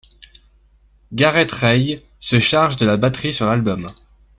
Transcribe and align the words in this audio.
Garrett 1.13 1.51
Ray 1.51 2.03
se 2.19 2.39
charge 2.39 2.75
de 2.77 2.87
la 2.87 2.97
batterie 2.97 3.31
sur 3.31 3.45
l'album. 3.45 3.85